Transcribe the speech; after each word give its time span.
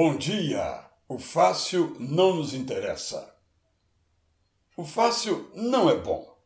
Bom 0.00 0.16
dia! 0.16 0.80
O 1.08 1.18
fácil 1.18 1.96
não 1.98 2.36
nos 2.36 2.54
interessa. 2.54 3.34
O 4.76 4.84
fácil 4.84 5.50
não 5.56 5.90
é 5.90 5.96
bom. 5.96 6.38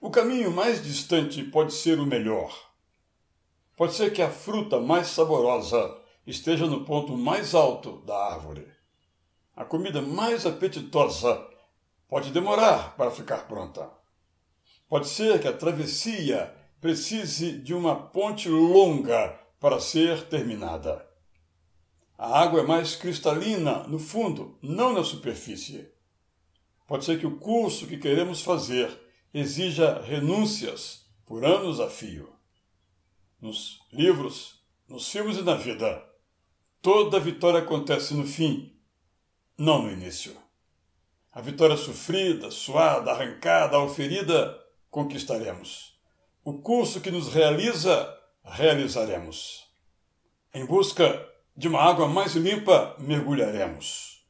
O 0.00 0.10
caminho 0.10 0.50
mais 0.50 0.82
distante 0.82 1.44
pode 1.44 1.74
ser 1.74 2.00
o 2.00 2.06
melhor. 2.06 2.58
Pode 3.76 3.92
ser 3.92 4.14
que 4.14 4.22
a 4.22 4.30
fruta 4.30 4.80
mais 4.80 5.08
saborosa 5.08 5.94
esteja 6.26 6.66
no 6.66 6.86
ponto 6.86 7.14
mais 7.18 7.54
alto 7.54 7.98
da 7.98 8.16
árvore. 8.32 8.66
A 9.54 9.66
comida 9.66 10.00
mais 10.00 10.46
apetitosa 10.46 11.46
pode 12.08 12.30
demorar 12.30 12.96
para 12.96 13.10
ficar 13.10 13.46
pronta. 13.46 13.90
Pode 14.88 15.08
ser 15.08 15.38
que 15.38 15.48
a 15.48 15.52
travessia 15.52 16.50
precise 16.80 17.58
de 17.58 17.74
uma 17.74 17.94
ponte 17.94 18.48
longa 18.48 19.38
para 19.60 19.78
ser 19.78 20.28
terminada. 20.28 21.12
A 22.24 22.40
água 22.40 22.60
é 22.60 22.62
mais 22.62 22.96
cristalina 22.96 23.82
no 23.86 23.98
fundo, 23.98 24.58
não 24.62 24.94
na 24.94 25.04
superfície. 25.04 25.92
Pode 26.86 27.04
ser 27.04 27.20
que 27.20 27.26
o 27.26 27.36
curso 27.36 27.86
que 27.86 27.98
queremos 27.98 28.40
fazer 28.40 28.98
exija 29.34 30.00
renúncias 30.00 31.04
por 31.26 31.44
anos 31.44 31.80
a 31.80 31.90
fio. 31.90 32.34
Nos 33.38 33.78
livros, 33.92 34.64
nos 34.88 35.06
filmes 35.06 35.36
e 35.36 35.42
na 35.42 35.54
vida, 35.54 36.02
toda 36.80 37.20
vitória 37.20 37.60
acontece 37.60 38.14
no 38.14 38.26
fim, 38.26 38.74
não 39.58 39.82
no 39.82 39.92
início. 39.92 40.34
A 41.30 41.42
vitória 41.42 41.76
sofrida, 41.76 42.50
suada, 42.50 43.10
arrancada 43.10 43.78
ou 43.78 43.90
ferida, 43.90 44.58
conquistaremos. 44.90 46.00
O 46.42 46.54
curso 46.54 47.02
que 47.02 47.10
nos 47.10 47.34
realiza, 47.34 48.18
realizaremos. 48.42 49.70
Em 50.54 50.64
busca 50.64 51.33
de 51.56 51.68
uma 51.68 51.80
água 51.80 52.08
mais 52.08 52.34
limpa 52.34 52.96
mergulharemos. 52.98 54.24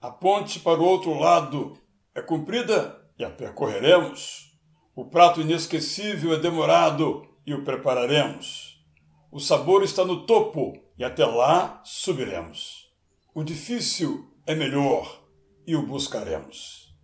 A 0.00 0.10
ponte 0.10 0.60
para 0.60 0.80
o 0.80 0.84
outro 0.84 1.14
lado 1.18 1.78
é 2.14 2.20
comprida 2.20 3.00
e 3.18 3.24
a 3.24 3.30
percorreremos. 3.30 4.52
O 4.94 5.04
prato 5.04 5.40
inesquecível 5.40 6.34
é 6.34 6.38
demorado 6.38 7.26
e 7.46 7.54
o 7.54 7.64
prepararemos. 7.64 8.84
O 9.30 9.38
sabor 9.38 9.82
está 9.82 10.04
no 10.04 10.26
topo 10.26 10.72
e 10.98 11.04
até 11.04 11.24
lá 11.24 11.80
subiremos. 11.84 12.90
O 13.34 13.44
difícil 13.44 14.32
é 14.46 14.54
melhor 14.54 15.22
e 15.66 15.76
o 15.76 15.82
buscaremos. 15.86 16.94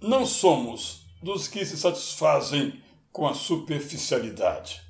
Não 0.00 0.24
somos 0.24 1.06
dos 1.22 1.48
que 1.48 1.64
se 1.64 1.76
satisfazem 1.76 2.82
com 3.10 3.26
a 3.26 3.34
superficialidade. 3.34 4.80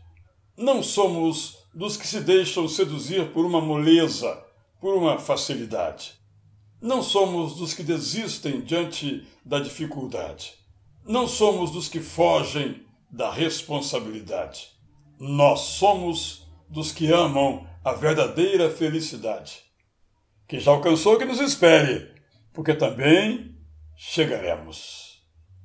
Não 0.57 0.83
somos 0.83 1.62
dos 1.75 1.97
que 1.97 2.07
se 2.07 2.21
deixam 2.21 2.69
seduzir 2.69 3.33
por 3.33 3.45
uma 3.45 3.61
moleza, 3.61 4.45
por 4.81 4.95
uma 4.95 5.19
facilidade. 5.19 6.15
Não 6.81 7.03
somos 7.03 7.57
dos 7.57 7.73
que 7.73 7.83
desistem 7.83 8.61
diante 8.61 9.27
da 9.45 9.59
dificuldade. 9.59 10.55
Não 11.07 11.27
somos 11.27 11.71
dos 11.71 11.89
que 11.89 12.01
fogem 12.01 12.85
da 13.11 13.31
responsabilidade. 13.31 14.69
Nós 15.19 15.61
somos 15.61 16.47
dos 16.69 16.93
que 16.93 17.11
amam 17.11 17.67
a 17.85 17.93
verdadeira 17.93 18.71
felicidade. 18.71 19.61
Que 20.47 20.61
já 20.61 20.73
alcançou 20.73 21.17
que 21.17 21.25
nos 21.25 21.41
espere, 21.41 22.13
porque 22.53 22.75
também 22.75 23.57
chegaremos. 23.97 25.23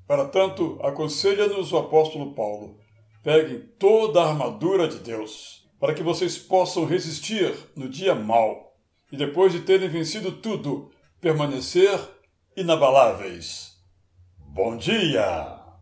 Para 0.07 0.25
tanto, 0.25 0.79
aconselha-nos 0.81 1.73
o 1.73 1.77
apóstolo 1.77 2.33
Paulo: 2.33 2.79
peguem 3.23 3.59
toda 3.77 4.21
a 4.21 4.29
armadura 4.29 4.87
de 4.87 4.99
Deus 4.99 5.66
para 5.79 5.93
que 5.93 6.03
vocês 6.03 6.37
possam 6.37 6.85
resistir 6.85 7.53
no 7.75 7.87
dia 7.87 8.15
mau 8.15 8.75
e 9.11 9.17
depois 9.17 9.51
de 9.51 9.61
terem 9.61 9.87
vencido 9.87 10.31
tudo, 10.31 10.91
permanecer 11.21 11.99
inabaláveis. 12.55 13.77
Bom 14.37 14.75
dia! 14.75 15.56